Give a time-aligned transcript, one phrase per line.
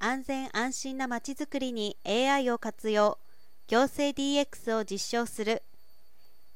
[0.00, 3.18] 安全安心なまちづくりに AI を活用。
[3.66, 5.62] 行政 DX を実証する。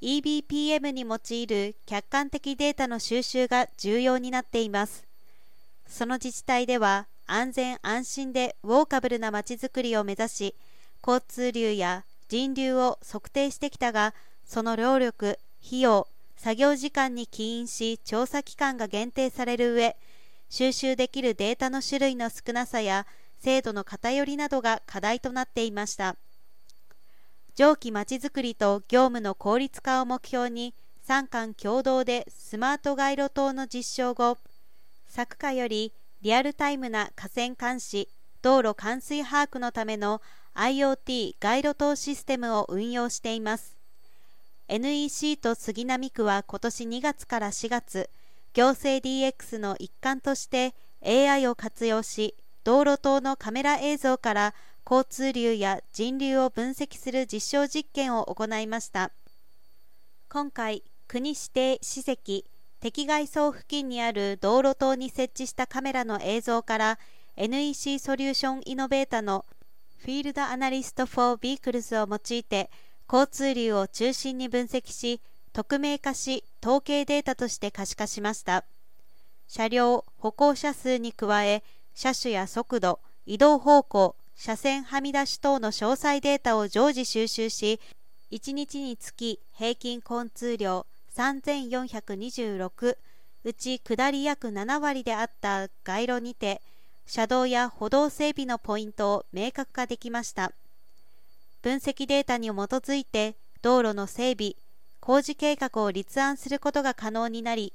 [0.01, 5.05] EBPM に用いる客観的データの収集が重要になっています。
[5.87, 10.55] その自治体では安全安心でウォーカブルなまちづくりを目指し
[11.07, 14.15] 交通流や人流を測定してきたが
[14.45, 19.97] その労力費用作業時間に起因し調査期間が限定される上
[20.49, 23.07] 収集できるデータの種類の少なさや
[23.43, 26.17] 制度の偏りなどが課題となっていました。
[27.57, 34.39] 上記まちづくりと業務の効率化を目標に三官共同でスマート街路灯の実証後
[35.09, 35.93] 昨夏より
[36.23, 38.09] リアルタイムな河川監視
[38.43, 40.23] 道路冠水把握のための
[40.55, 43.77] IoT 街路灯システムを運用しています。
[44.69, 48.09] NEC と杉並区は今年2月から4月
[48.55, 54.55] 行政 DX の一環として AI を活用し道路灯のカメラ映像から
[54.89, 59.13] 交通流や人流を分析する実証実験を行いました。
[60.29, 62.45] 今回国指定史跡
[62.81, 66.99] 敵外層付近にある道路灯に設置したカメラの映像から
[67.37, 69.45] NEC ソリューションイノベータの
[69.99, 72.71] FieldAnalyst for Vehicles を用いて
[73.11, 75.21] 交通流を中心に分析し
[75.53, 78.65] 匿名化し統計データとして可視化しました。
[79.47, 81.63] 車両歩行者数に加え
[81.95, 87.81] 車種や速度移動方向車線はみ出し等の詳細データを常時収集し
[88.31, 92.97] 1日につき平均交通量3426
[93.45, 96.63] うち下り約7割であった街路にて
[97.07, 100.53] 車道や歩道整備のポイントを明確化できました。
[101.63, 104.55] 分析データに基づいて道路の整備
[105.01, 107.73] 工事計画を立案することが可能になり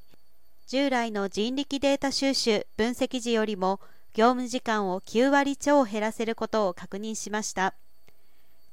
[0.67, 3.79] 従来の人力データ収集分析時よりも
[4.13, 7.73] 業務時間を9割超減らせることを確認しました。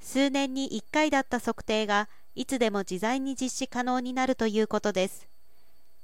[0.01, 5.29] 数年に1回だった測定がいつでも自在に実施可能になるということです。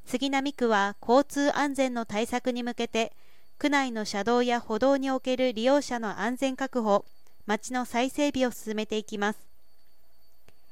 [0.06, 3.12] 杉並区は交通安全の対策に向けて
[3.58, 7.04] 区内の車道や歩道における利用者の安全確保
[7.46, 9.38] 街の再整備を進めていきます。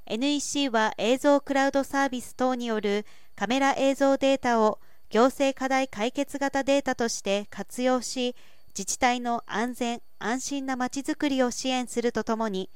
[0.06, 3.04] NEC は映像クラウドサービス等による
[3.36, 4.78] カメラ映像データを
[5.10, 8.36] 行政課題解決型データとして活用し
[8.68, 12.68] 自治体の安全安心なまちづくりを支援するとともに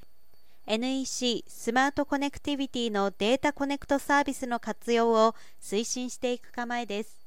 [0.66, 7.21] NEC スマートコネクティビティのデータコネクトサービスの活用を推進していく構えです。